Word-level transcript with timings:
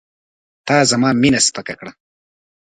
تا 0.67 0.75
زما 0.91 1.09
مینه 1.21 1.39
سپکه 1.47 1.73
کړه. 1.79 1.91